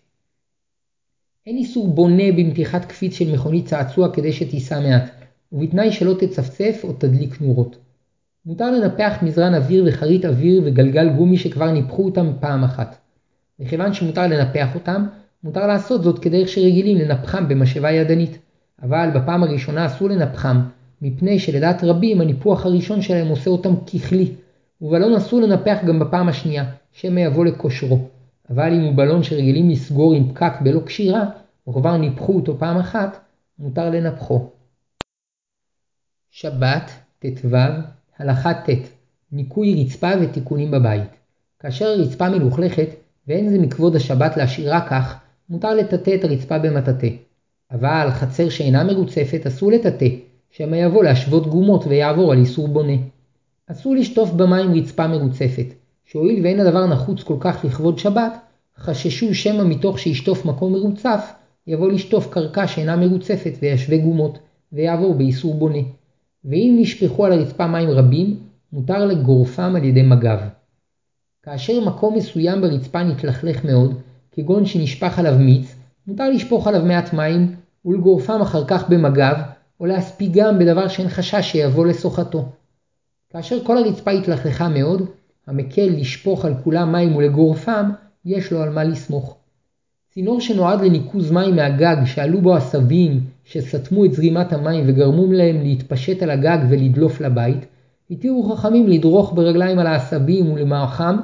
[1.47, 5.11] אין איסור בונה במתיחת קפיץ של מכונית צעצוע כדי שתיסע מעט,
[5.53, 7.77] ובתנאי שלא תצפצף או תדליק נורות.
[8.47, 12.99] מותר לנפח מזרן אוויר וחרית אוויר וגלגל גומי שכבר ניפחו אותם פעם אחת.
[13.59, 15.07] מכיוון שמותר לנפח אותם,
[15.45, 18.39] מותר לעשות זאת כדרך שרגילים לנפחם במשאבה ידנית,
[18.83, 20.61] אבל בפעם הראשונה אסור לנפחם,
[21.03, 24.33] מפני שלדעת רבים הניפוח הראשון שלהם עושה אותם ככלי,
[24.81, 28.09] ובלון אסור לנפח גם בפעם השנייה, שמא יבוא לכושרו.
[28.51, 31.25] אבל אם הוא בלון שרגילים לסגור עם פקק בלא קשירה,
[31.69, 33.21] וכבר ניפחו אותו פעם אחת,
[33.59, 34.51] מותר לנפחו.
[36.31, 37.57] שבת, ט"ו,
[38.19, 38.69] הלכה ט'
[39.33, 41.11] ניקוי רצפה ותיקונים בבית.
[41.59, 42.89] כאשר הרצפה מלוכלכת,
[43.29, 47.09] ואין זה מכבוד השבת להשאירה כך, מותר לטאטא את הרצפה במטאטא.
[47.73, 50.09] אבל חצר שאינה מרוצפת אסור לטאטא,
[50.51, 52.97] שמא יבוא להשוות גומות ויעבור על איסור בונה.
[53.67, 55.67] אסור לשטוף במים רצפה מרוצפת,
[56.05, 58.39] שהואיל ואין הדבר נחוץ כל כך לכבוד שבת,
[58.79, 61.33] חששו שמא מתוך שישטוף מקום מרוצף,
[61.67, 64.39] יבוא לשטוף קרקע שאינה מרוצפת וישווה גומות,
[64.73, 65.83] ויעבור באיסור בונה.
[66.45, 68.37] ואם נשפכו על הרצפה מים רבים,
[68.73, 70.39] מותר לגורפם על ידי מגב.
[71.43, 73.95] כאשר מקום מסוים ברצפה נתלכלך מאוד,
[74.33, 75.75] כגון שנשפך עליו מיץ,
[76.07, 79.37] מותר לשפוך עליו מעט מים ולגורפם אחר כך במגב,
[79.81, 82.49] או להספיגם בדבר שאין חשש שיבוא לשוחתו.
[83.31, 85.03] כאשר כל הרצפה התלכלכה מאוד,
[85.47, 87.91] המקל לשפוך על כולם מים ולגורפם,
[88.25, 89.37] יש לו על מה לסמוך.
[90.11, 96.23] צינור שנועד לניקוז מים מהגג שעלו בו עשבים שסתמו את זרימת המים וגרמו להם להתפשט
[96.23, 97.67] על הגג ולדלוף לבית,
[98.11, 101.17] התירו חכמים לדרוך ברגליים על העשבים ולמעכם,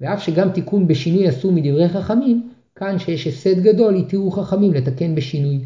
[0.00, 5.60] ואף שגם תיקון בשינוי אסור מדברי חכמים, כאן שיש הפסד גדול התירו חכמים לתקן בשינוי.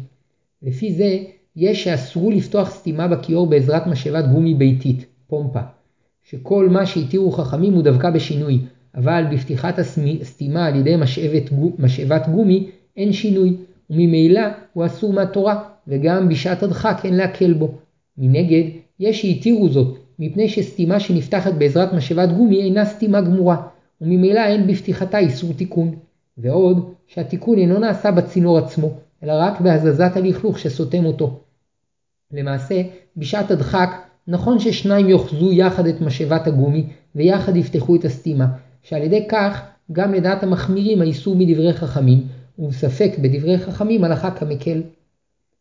[0.63, 1.17] לפי זה,
[1.55, 5.59] יש שאסרו לפתוח סתימה בכיור בעזרת משאבת גומי ביתית, פומפה,
[6.23, 8.59] שכל מה שהתירו חכמים הוא דווקא בשינוי,
[8.95, 9.79] אבל בפתיחת
[10.21, 11.49] הסתימה על ידי משאבת,
[11.79, 13.57] משאבת גומי אין שינוי,
[13.89, 14.41] וממילא
[14.73, 17.71] הוא אסור מהתורה, וגם בשעת הדחק אין להקל בו.
[18.17, 18.63] מנגד,
[18.99, 23.67] יש שהתירו זאת, מפני שסתימה שנפתחת בעזרת משאבת גומי אינה סתימה גמורה,
[24.01, 25.95] וממילא אין בפתיחתה איסור תיקון.
[26.37, 31.39] ועוד, שהתיקון אינו נעשה בצינור עצמו, אלא רק בהזזת הלכלוך שסותם אותו.
[32.31, 32.81] למעשה,
[33.17, 33.89] בשעת הדחק,
[34.27, 38.45] נכון ששניים יאחזו יחד את משאבת הגומי, ויחד יפתחו את הסתימה,
[38.83, 42.27] שעל ידי כך, גם לדעת המחמירים האיסור מדברי חכמים,
[42.59, 44.81] ובספק בדברי חכמים הלכה כמקל.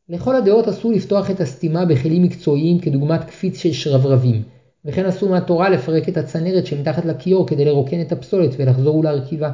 [0.08, 4.42] לכל הדעות אסור לפתוח את הסתימה בכלים מקצועיים כדוגמת קפיץ של שרברבים,
[4.84, 9.50] וכן אסור מהתורה לפרק את הצנרת שמתחת לכיור כדי לרוקן את הפסולת ולחזור ולהרכיבה.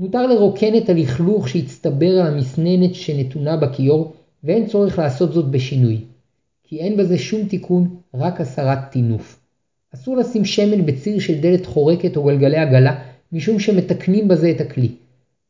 [0.00, 4.12] מותר לרוקן את הלכלוך שהצטבר על המסננת שנתונה בכיור,
[4.44, 6.00] ואין צורך לעשות זאת בשינוי.
[6.64, 9.40] כי אין בזה שום תיקון, רק הסרת טינוף.
[9.94, 14.88] אסור לשים שמן בציר של דלת חורקת או גלגלי עגלה, משום שמתקנים בזה את הכלי.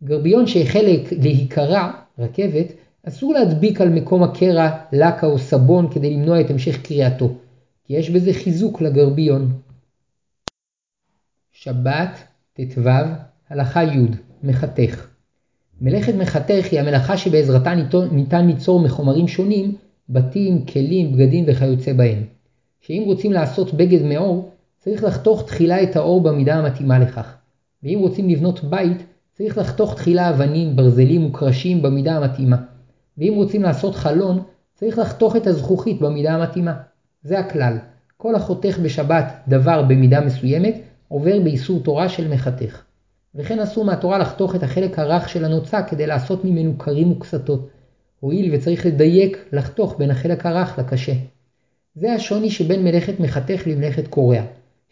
[0.04, 0.86] גרביון שהחל
[1.18, 2.66] להיקרע, רכבת,
[3.08, 7.34] אסור להדביק על מקום הקרע לקה או סבון כדי למנוע את המשך קריאתו,
[7.84, 9.52] כי יש בזה חיזוק לגרביון.
[11.52, 12.18] שבת,
[12.52, 12.90] ט"ו,
[13.50, 15.06] הלכה י' מחתך
[15.80, 17.72] מלאכת מחתך היא המלאכה שבעזרתה
[18.12, 19.74] ניתן ליצור מחומרים שונים
[20.08, 22.22] בתים, כלים, בגדים וכיוצא בהם.
[22.80, 27.34] שאם רוצים לעשות בגד מאור, צריך לחתוך תחילה את האור במידה המתאימה לכך.
[27.82, 32.56] ואם רוצים לבנות בית, צריך לחתוך תחילה אבנים, ברזלים וקרשים במידה המתאימה.
[33.18, 34.42] ואם רוצים לעשות חלון,
[34.74, 36.74] צריך לחתוך את הזכוכית במידה המתאימה.
[37.22, 37.78] זה הכלל.
[38.16, 40.74] כל החותך בשבת דבר במידה מסוימת,
[41.08, 42.82] עובר באיסור תורה של מחתך.
[43.34, 47.68] וכן אסור מהתורה לחתוך את החלק הרך של הנוצה כדי לעשות ממנו קרים וקסתות.
[48.20, 51.12] הואיל וצריך לדייק לחתוך בין החלק הרך לקשה.
[51.94, 54.40] זה השוני שבין מלאכת מחתך למלאכת קורע.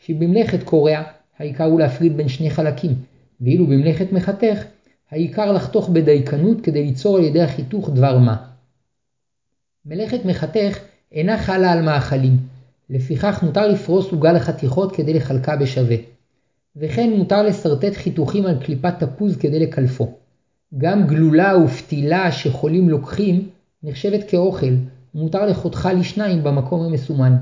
[0.06, 1.02] שבמלאכת קורע
[1.38, 2.94] העיקר הוא להפריד בין שני חלקים,
[3.40, 4.64] ואילו במלאכת מחתך
[5.10, 8.36] העיקר לחתוך בדייקנות כדי ליצור על ידי החיתוך דבר מה.
[9.86, 10.78] מלאכת מחתך
[11.12, 12.36] אינה חלה על מאכלים,
[12.90, 15.96] לפיכך מותר לפרוס עוגה לחתיכות כדי לחלקה בשווה.
[16.76, 20.12] וכן מותר לשרטט חיתוכים על קליפת תפוז כדי לקלפו.
[20.78, 23.48] גם גלולה ופתילה שחולים לוקחים
[23.82, 24.74] נחשבת כאוכל,
[25.14, 27.36] ומותר לחותכה לשניים במקום המסומן.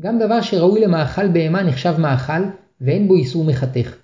[0.00, 2.42] גם דבר שראוי למאכל בהמה נחשב מאכל,
[2.80, 3.96] ואין בו איסור מחתך.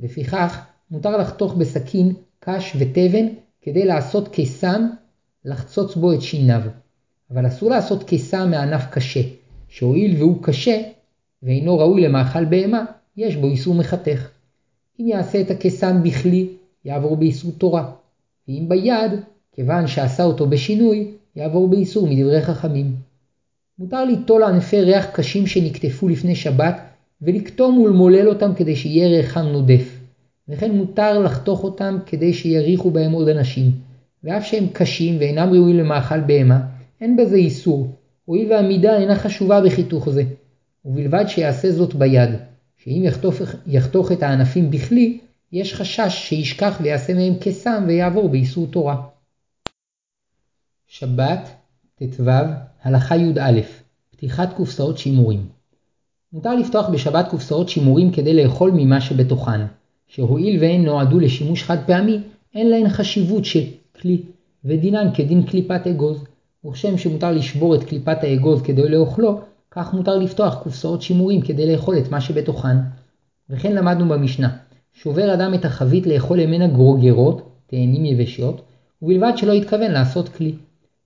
[0.00, 3.26] לפיכך, מותר לחתוך בסכין, קש ותבן
[3.62, 4.88] כדי לעשות קיסם,
[5.44, 6.60] לחצוץ בו את שיניו.
[7.30, 9.20] אבל אסור לעשות קיסם מענף קשה,
[9.68, 10.82] שהואיל והוא קשה,
[11.42, 12.84] ואינו ראוי למאכל בהמה,
[13.16, 14.28] יש בו איסור מחתך.
[15.00, 16.48] אם יעשה את הקיסם בכלי,
[16.84, 17.90] יעבור באיסור תורה,
[18.48, 19.12] ואם ביד,
[19.52, 22.96] כיוון שעשה אותו בשינוי, יעבור באיסור מדברי חכמים.
[23.78, 26.80] מותר ליטול ענפי ריח קשים שנקטפו לפני שבת,
[27.22, 29.98] ולקטום ולמולל אותם כדי שיהיה ריחם נודף.
[30.48, 33.70] וכן מותר לחתוך אותם כדי שיריחו בהם עוד אנשים.
[34.24, 36.60] ואף שהם קשים ואינם ראויים למאכל בהמה,
[37.00, 37.88] אין בזה איסור,
[38.24, 40.22] הואיל והמידה אינה חשובה בחיתוך זה.
[40.84, 42.30] ובלבד שיעשה זאת ביד,
[42.84, 43.34] שאם יחתוך,
[43.66, 45.18] יחתוך את הענפים בכלי,
[45.52, 49.02] יש חשש שישכח ויעשה מהם קסם ויעבור באיסור תורה.
[50.86, 51.48] שבת,
[51.94, 52.30] ט"ו,
[52.82, 53.60] הלכה י"א,
[54.10, 55.48] פתיחת קופסאות שימורים.
[56.32, 59.60] מותר לפתוח בשבת קופסאות שימורים כדי לאכול ממה שבתוכן,
[60.08, 62.18] שהואיל והן נועדו לשימוש חד פעמי,
[62.54, 63.64] אין להן חשיבות של
[64.00, 64.22] כלי,
[64.64, 66.24] ודינן כדין קליפת אגוז.
[66.66, 69.40] וכשם שמותר לשבור את קליפת האגוז כדי לאכלו,
[69.76, 72.76] כך מותר לפתוח קופסאות שימורים כדי לאכול את מה שבתוכן.
[73.50, 74.56] וכן למדנו במשנה,
[74.92, 78.62] שובר אדם את החבית לאכול ממנה גרוגרות, תאנים יבשות,
[79.02, 80.54] ובלבד שלא התכוון לעשות כלי.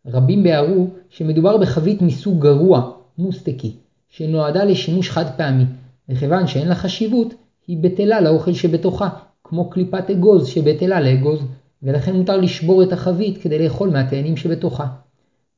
[0.07, 3.73] רבים ביארו שמדובר בחבית מסוג גרוע, מוסטקי,
[4.09, 5.65] שנועדה לשימוש חד פעמי,
[6.09, 7.35] וכיוון שאין לה חשיבות,
[7.67, 9.09] היא בטלה לאוכל שבתוכה,
[9.45, 11.41] כמו קליפת אגוז שבטלה לאגוז,
[11.83, 14.87] ולכן מותר לשבור את החבית כדי לאכול מהתאנים שבתוכה.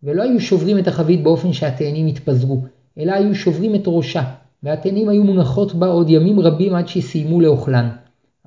[0.03, 2.63] ולא היו שוברים את החבית באופן שהתאנים יתפזרו,
[3.01, 4.23] אלא היו שוברים את ראשה,
[4.63, 7.89] והתאנים היו מונחות בה עוד ימים רבים עד שסיימו לאוכלן.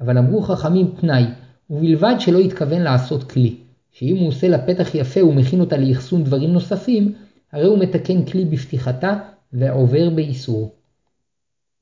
[0.02, 1.26] אבל אמרו חכמים תנאי,
[1.70, 3.56] ובלבד שלא התכוון לעשות כלי,
[3.92, 7.14] שאם הוא עושה לה פתח יפה ומכין אותה לאחסון דברים נוספים,
[7.52, 9.18] הרי הוא מתקן כלי בפתיחתה
[9.54, 10.72] ועובר באיסור.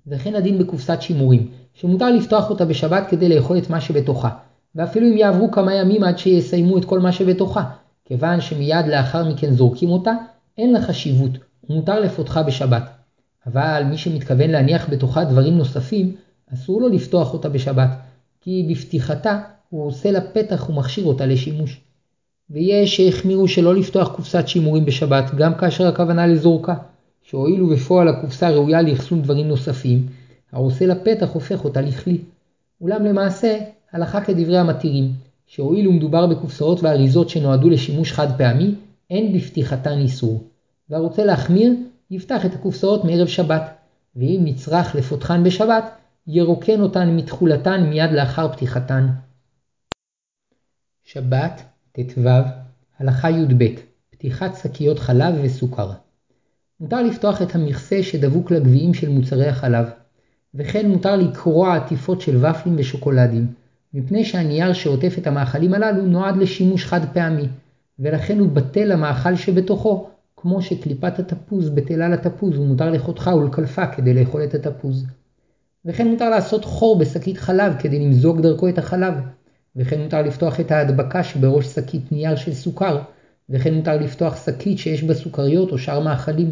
[0.08, 4.30] וכן הדין בקופסת שימורים, שמותר לפתוח אותה בשבת כדי לאכול את מה שבתוכה,
[4.76, 7.64] ואפילו אם יעברו כמה ימים עד שיסיימו את כל מה שבתוכה,
[8.06, 10.12] כיוון שמיד לאחר מכן זורקים אותה,
[10.58, 11.32] אין לה חשיבות,
[11.72, 12.84] ומותר לפותחה בשבת.
[13.48, 16.16] אבל מי שמתכוון להניח בתוכה דברים נוספים,
[16.54, 17.90] אסור לו לפתוח אותה בשבת,
[18.42, 21.82] כי בפתיחתה הוא עושה לה פתח ומכשיר אותה לשימוש.
[22.50, 26.76] ויש שהחמירו שלא לפתוח קופסת שימורים בשבת, גם כאשר הכוונה לזורקה,
[27.24, 30.08] שהואילו בפועל הקופסה ראויה לאחסון דברים נוספים,
[30.52, 32.18] העושה לה פתח הופך אותה לכלי.
[32.82, 33.58] אולם למעשה,
[33.92, 35.12] הלכה כדברי המתירים,
[35.48, 38.76] שהואילו מדובר בקופסאות ואריזות שנועדו לשימוש חד פעמי,
[39.10, 40.44] אין בפתיחתן איסור.
[40.92, 41.74] והרוצה להחמיר,
[42.12, 43.74] יפתח את הקופסאות מערב שבת,
[44.16, 45.84] ואם נצרך לפותחן בשבת,
[46.28, 49.08] ירוקן אותן מתכולתן מיד לאחר פתיחתן.
[51.04, 52.30] שבת, ט"ו,
[53.00, 53.66] הלכה י"ב,
[54.10, 55.92] פתיחת שקיות חלב וסוכר.
[56.80, 59.86] מותר לפתוח את המכסה שדבוק לגביעים של מוצרי החלב,
[60.54, 63.48] וכן מותר לקרוע עטיפות של ופלים ושוקולדים,
[63.94, 67.48] מפני שהנייר שעוטף את המאכלים הללו נועד לשימוש חד פעמי,
[68.00, 70.11] ולכן הוא בטל למאכל שבתוכו,
[70.42, 75.06] כמו שקליפת התפוז בטלה לתפוז ומותר לחותכה ולקלפה כדי לאכול את התפוז.
[75.86, 79.14] וכן מותר לעשות חור בשקית חלב כדי למזוג דרכו את החלב,
[79.76, 83.00] וכן מותר לפתוח את ההדבקה שבראש שקית נייר של סוכר,
[83.50, 86.52] וכן מותר לפתוח שקית שיש בה סוכריות או שאר מאכלים.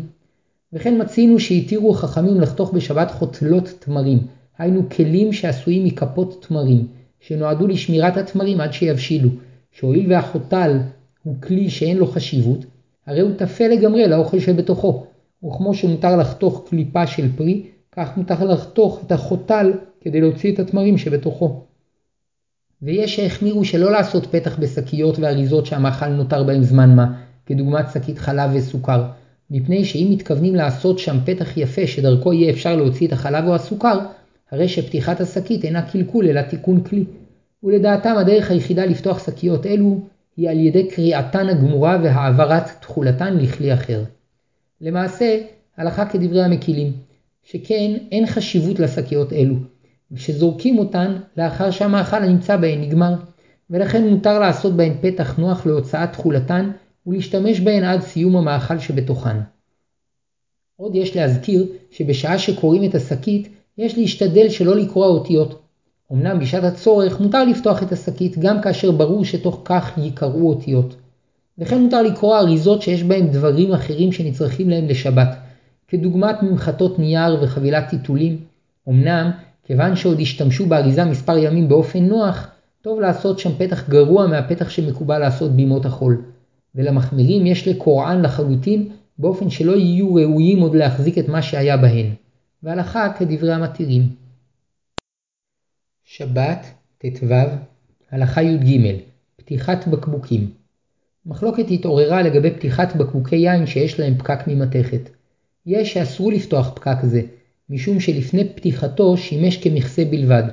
[0.73, 4.19] וכן מצינו שהתירו חכמים לחתוך בשבת חותלות תמרים,
[4.57, 6.87] היינו כלים שעשויים מכפות תמרים,
[7.19, 9.29] שנועדו לשמירת התמרים עד שיבשילו,
[9.71, 10.77] שהואיל והחוטל
[11.23, 12.65] הוא כלי שאין לו חשיבות,
[13.09, 15.05] הרי הוא טפל לגמרי לאוכל שבתוכו,
[15.45, 20.97] וכמו שמותר לחתוך קליפה של פרי, כך מותר לחתוך את החוטל כדי להוציא את התמרים
[20.97, 21.63] שבתוכו.
[22.81, 28.51] ויש שהחמירו שלא לעשות פתח בשקיות ואריזות שהמאכל נותר בהם זמן מה, כדוגמת שקית חלב
[28.53, 29.03] וסוכר,
[29.51, 33.99] מפני שאם מתכוונים לעשות שם פתח יפה שדרכו יהיה אפשר להוציא את החלב או הסוכר,
[34.51, 37.05] הרי שפתיחת השקית אינה קלקול אלא תיקון כלי.
[37.63, 39.99] ולדעתם הדרך היחידה לפתוח שקיות אלו
[40.37, 44.03] היא על ידי קריעתן הגמורה והעברת תכולתן לכלי אחר.
[44.81, 45.39] למעשה,
[45.77, 46.93] הלכה כדברי המקילים,
[47.43, 49.55] שכן אין חשיבות לשקיות אלו,
[50.11, 53.15] ושזורקים אותן לאחר שהמאכל הנמצא בהן נגמר,
[53.69, 56.71] ולכן מותר לעשות בהן פתח נוח להוצאת תכולתן
[57.07, 59.37] ולהשתמש בהן עד סיום המאכל שבתוכן.
[60.75, 65.61] עוד יש להזכיר שבשעה שקוראים את השקית יש להשתדל שלא לקרוע אותיות.
[66.11, 70.95] אמנם בשעת הצורך מותר לפתוח את השקית גם כאשר ברור שתוך כך ייקראו אותיות.
[71.57, 75.35] וכן מותר לקרוע אריזות שיש בהן דברים אחרים שנצרכים להם לשבת,
[75.87, 78.37] כדוגמת ממחטות נייר וחבילת טיטולים.
[78.89, 79.31] אמנם,
[79.63, 82.47] כיוון שעוד השתמשו באריזה מספר ימים באופן נוח,
[82.81, 86.21] טוב לעשות שם פתח גרוע מהפתח שמקובל לעשות בימות החול.
[86.75, 92.05] ולמחמירים יש לקוראן לחלוטין באופן שלא יהיו ראויים עוד להחזיק את מה שהיה בהן.
[92.63, 94.09] והלכה כדברי המתירים.
[96.11, 96.65] שבת,
[96.97, 97.33] ט"ו,
[98.11, 98.95] הלכה י"ג
[99.35, 100.51] פתיחת בקבוקים
[101.25, 105.09] מחלוקת התעוררה לגבי פתיחת בקבוקי יין שיש להם פקק ממתכת.
[105.65, 107.21] יש שאסרו לפתוח פקק זה,
[107.69, 110.43] משום שלפני פתיחתו שימש כמכסה בלבד,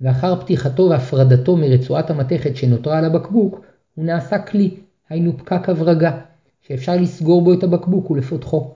[0.00, 3.60] ואחר פתיחתו והפרדתו מרצועת המתכת שנותרה על הבקבוק,
[3.94, 4.70] הוא נעשה כלי,
[5.08, 6.20] היינו פקק הברגה,
[6.62, 8.74] שאפשר לסגור בו את הבקבוק ולפותחו.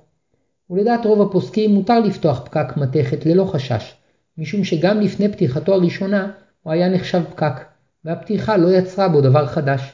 [0.70, 3.94] ולדעת רוב הפוסקים מותר לפתוח פקק מתכת ללא חשש,
[4.38, 6.31] משום שגם לפני פתיחתו הראשונה
[6.62, 7.64] הוא היה נחשב פקק,
[8.05, 9.92] והפתיחה לא יצרה בו דבר חדש.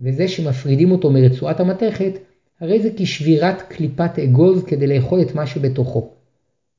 [0.00, 2.12] וזה שמפרידים אותו מרצועת המתכת,
[2.60, 6.10] הרי זה כשבירת קליפת אגוז כדי לאכול את מה שבתוכו.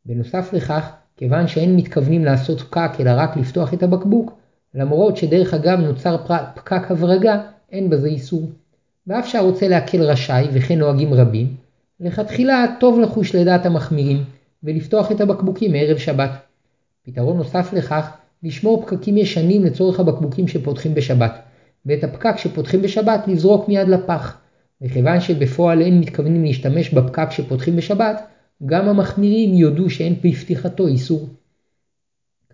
[0.05, 4.39] בנוסף לכך, כיוון שאין מתכוונים לעשות פקק אלא רק לפתוח את הבקבוק,
[4.75, 6.17] למרות שדרך אגב נוצר
[6.55, 8.49] פקק הברגה, אין בזה איסור.
[9.07, 11.55] ואף שהרוצה להקל רשאי, וכן נוהגים רבים,
[11.99, 14.23] לכתחילה טוב לחוש לדעת המחמירים,
[14.63, 16.48] ולפתוח את הבקבוקים מערב שבת.
[17.05, 18.12] פתרון נוסף לכך,
[18.43, 21.41] לשמור פקקים ישנים לצורך הבקבוקים שפותחים בשבת,
[21.85, 24.38] ואת הפקק שפותחים בשבת לזרוק מיד לפח.
[24.81, 28.27] וכיוון שבפועל אין מתכוונים להשתמש בפקק שפותחים בשבת,
[28.65, 31.27] גם המחמירים יודו שאין בפתיחתו איסור.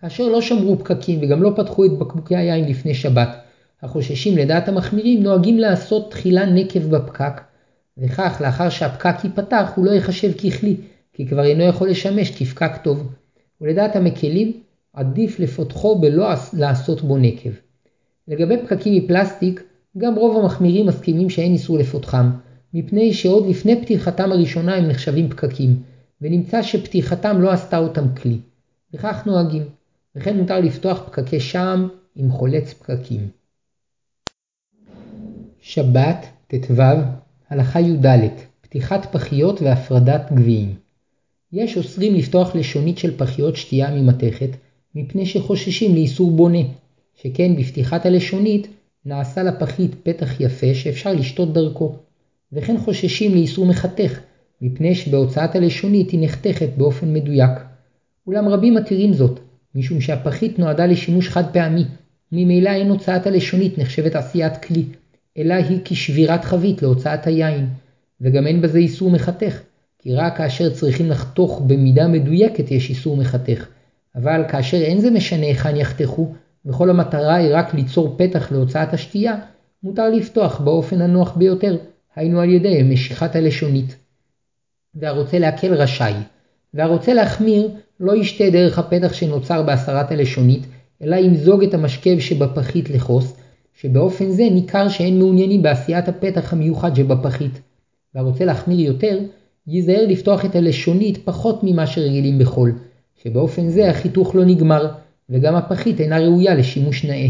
[0.01, 3.29] כאשר לא שמרו פקקים וגם לא פתחו את בקבוקי היין לפני שבת,
[3.81, 7.41] החוששים לדעת המחמירים נוהגים לעשות תחילה נקב בפקק,
[7.97, 10.75] וכך לאחר שהפקק ייפתח הוא לא ייחשב ככלי,
[11.13, 13.13] כי כבר אינו יכול לשמש כפקק טוב.
[13.61, 14.61] ולדעת המקלים,
[14.93, 17.49] עדיף לפותחו בלא לעשות בו נקב.
[18.27, 19.63] לגבי פקקים מפלסטיק,
[19.97, 22.29] גם רוב המחמירים מסכימים שאין איסור לפותחם,
[22.73, 25.83] מפני שעוד לפני פתיחתם הראשונה הם נחשבים פקקים,
[26.21, 28.37] ונמצא שפתיחתם לא עשתה אותם כלי.
[28.93, 29.63] וכך נוהגים,
[30.15, 33.27] וכן מותר לפתוח פקקי שעם עם חולץ פקקים.
[35.61, 36.81] שבת, ט"ו,
[37.49, 38.29] הלכה י"ד,
[38.61, 40.84] פתיחת פחיות והפרדת גביעים.
[41.55, 44.49] יש אוסרים לפתוח לשונית של פחיות שתייה ממתכת,
[44.95, 46.59] מפני שחוששים לאיסור בונה,
[47.21, 48.67] שכן בפתיחת הלשונית
[49.05, 51.95] נעשה לפחית פתח יפה שאפשר לשתות דרכו,
[52.53, 54.19] וכן חוששים לאיסור מחתך,
[54.61, 57.51] מפני שבהוצאת הלשונית היא נחתכת באופן מדויק.
[58.27, 59.39] אולם רבים מתירים זאת,
[59.75, 61.83] משום שהפחית נועדה לשימוש חד פעמי,
[62.31, 64.83] ממילא אין הוצאת הלשונית נחשבת עשיית כלי,
[65.37, 67.67] אלא היא כשבירת חבית להוצאת היין,
[68.21, 69.61] וגם אין בזה איסור מחתך,
[70.05, 73.65] כי רק כאשר צריכים לחתוך במידה מדויקת יש איסור מחתך,
[74.15, 76.33] אבל כאשר אין זה משנה היכן יחתכו,
[76.65, 79.35] וכל המטרה היא רק ליצור פתח להוצאת השתייה,
[79.83, 81.77] מותר לפתוח באופן הנוח ביותר,
[82.15, 83.95] היינו על ידי משיכת הלשונית.
[84.95, 86.13] והרוצה להקל רשאי,
[86.73, 90.65] והרוצה להחמיר לא ישתה דרך הפתח שנוצר בהסרת הלשונית,
[91.01, 93.37] אלא ימזוג את המשכב שבפחית לכוס,
[93.81, 97.61] שבאופן זה ניכר שאין מעוניינים בעשיית הפתח המיוחד שבפחית.
[98.15, 99.19] והרוצה להחמיר יותר,
[99.67, 102.73] ייזהר לפתוח את הלשונית פחות ממה שרגילים בחול,
[103.23, 104.87] שבאופן זה החיתוך לא נגמר,
[105.29, 107.27] וגם הפחית אינה ראויה לשימוש נאה.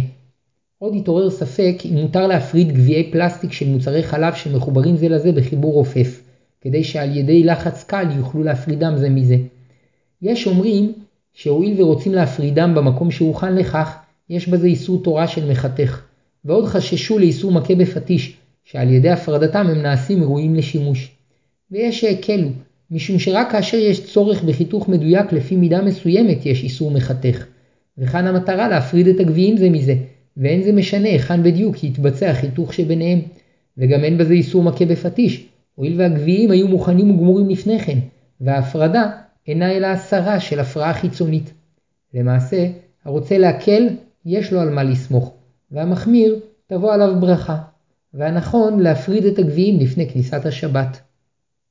[0.80, 5.74] עוד התעורר ספק אם מותר להפריד גביעי פלסטיק של מוצרי חלב שמחוברים זה לזה בחיבור
[5.74, 6.22] רופף,
[6.62, 9.38] כדי שעל ידי לחץ קל יוכלו להפרידם זה מזה.
[10.22, 10.94] יש אומרים
[11.34, 13.96] שהואיל ורוצים להפרידם במקום שהוכן לכך,
[14.30, 16.02] יש בזה איסור תורה של מחתך,
[16.46, 21.15] ועוד חששו לאיסור מכה בפטיש, שעל ידי הפרדתם הם נעשים ראויים לשימוש.
[21.76, 22.50] ויש שהקלו,
[22.92, 27.46] משום שרק כאשר יש צורך בחיתוך מדויק לפי מידה מסוימת יש איסור מחתך.
[27.98, 29.96] וכאן המטרה להפריד את הגביעים זה מזה,
[30.38, 33.20] ואין זה משנה היכן בדיוק יתבצע חיתוך שביניהם.
[33.78, 37.98] וגם אין בזה איסור מכה בפטיש, הואיל והגביעים היו מוכנים וגמורים לפני כן,
[38.42, 39.12] וההפרדה
[39.48, 41.54] אינה אלא הסרה של הפרעה חיצונית.
[42.14, 42.68] למעשה,
[43.06, 43.88] הרוצה להקל,
[44.26, 45.34] יש לו על מה לסמוך,
[45.72, 47.58] והמחמיר, תבוא עליו ברכה.
[48.14, 51.00] והנכון להפריד את הגביעים לפני כניסת השבת.